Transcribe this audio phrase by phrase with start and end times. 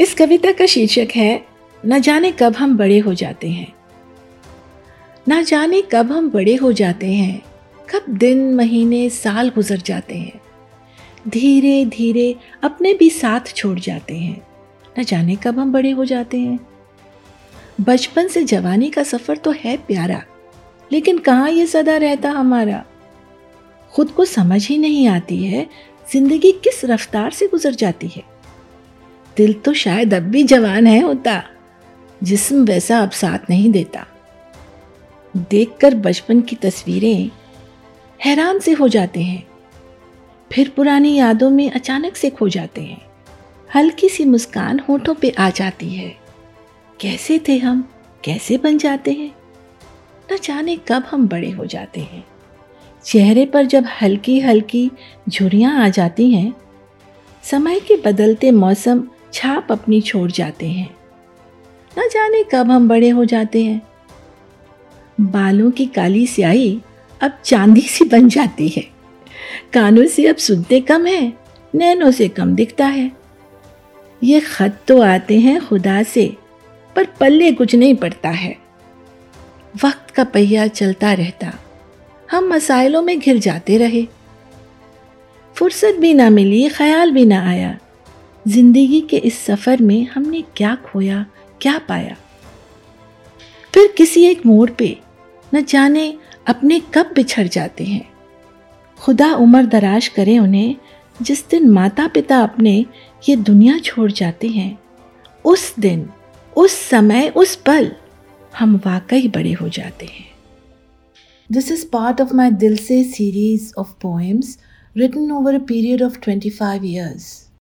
[0.00, 1.46] इस कविता का शीर्षक है,
[1.82, 3.72] न जाने कब हम बड़े हो जाते हैं।
[5.26, 7.42] न जाने कब हम बड़े हो जाते हैं,
[7.88, 10.40] कब दिन, महीने, साल गुजर जाते हैं।
[11.28, 14.40] धीरे धीरे अपने भी साथ छोड़ जाते हैं।
[14.98, 16.58] न जाने कब हम बड़े हो जाते हैं।
[17.80, 20.22] बचपन से जवानी का सफ़र तो है प्यारा,
[20.90, 22.84] लेकिन कहाँ ये सदा रहता हमारा?
[23.92, 25.66] खुद को समझ ही नहीं आती है,
[26.12, 28.39] ज़िंदगी किस रफ्तार से गुजर जाती है।
[29.40, 31.44] दिल तो शायद अब भी जवान है होता,
[32.22, 34.06] जिस्म वैसा अब साथ नहीं देता।
[35.36, 37.30] देखकर बचपन की तस्वीरें
[38.24, 39.46] हैरान से हो जाते हैं।
[40.52, 43.02] फिर पुरानी यादों में अचानक से खो जाते हैं।
[43.74, 46.16] हल्की सी मुस्कान होठों पे आ जाती है।
[47.00, 47.90] कैसे थे हम?
[48.24, 49.32] कैसे बन जाते हैं?
[50.32, 52.24] न जाने कब हम बड़े हो जाते हैं।
[53.04, 54.90] चेहरे पर जब हल्की हल्की
[55.28, 56.52] झुरियाँ आ जाती हैं,
[57.42, 60.88] समय के बदलते मौसम छाप अपनी छोड़ जाते हैं।
[61.98, 63.80] न जाने कब हम बड़े हो जाते हैं।
[65.18, 66.80] बालों की काली स्याही
[67.20, 68.82] अब चांदी सी बन जाती है।
[69.72, 71.32] कानों से अब सुनते कम है,
[71.74, 73.10] नैनों से कम दिखता है।
[74.22, 76.36] ये खत तो आते हैं खुदा से,
[76.96, 78.56] पर पल्ले कुछ नहीं पड़ता है।
[79.84, 81.52] वक्त का पहिया चलता रहता,
[82.30, 84.06] हम मसाइलों में घिर जाते रहे।
[85.56, 87.78] फुर्सत भी ना मिली, ख्याल भी ना आया
[88.48, 91.26] ज़िंदगी के इस सफ़र में हमने क्या खोया,
[91.60, 92.16] क्या पाया?
[93.74, 94.98] फिर किसी एक मोड़ पे
[95.54, 98.10] न जाने अपने कब बिछड़ जाते हैं।
[98.98, 100.76] खुदा उम्र दराज करे उन्हें,
[101.22, 102.86] जिस दिन माता पिता अपने
[103.28, 104.78] ये दुनिया छोड़ जाते हैं,
[105.44, 106.10] उस दिन,
[106.56, 107.92] उस समय, उस पल
[108.58, 110.30] हम वाकई बड़े हो जाते हैं।
[111.52, 114.58] This is part of my Dil Se series of poems
[114.96, 117.49] written over a period of 25 years.